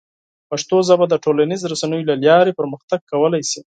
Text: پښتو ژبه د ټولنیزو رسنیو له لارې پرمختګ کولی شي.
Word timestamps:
پښتو 0.49 0.77
ژبه 0.87 1.05
د 1.09 1.15
ټولنیزو 1.23 1.69
رسنیو 1.73 2.07
له 2.09 2.15
لارې 2.25 2.57
پرمختګ 2.59 2.99
کولی 3.11 3.41
شي. 3.49 3.59